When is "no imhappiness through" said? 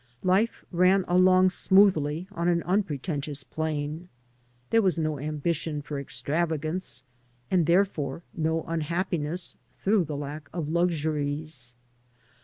8.35-10.05